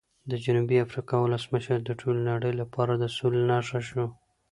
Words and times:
د 0.31 0.33
جنوبي 0.43 0.77
افریقا 0.85 1.17
ولسمشر 1.21 1.77
د 1.83 1.89
ټولې 1.99 2.21
نړۍ 2.31 2.53
لپاره 2.61 2.93
د 2.97 3.03
سولې 3.17 3.41
نښه 3.49 3.79
شو. 3.87 4.05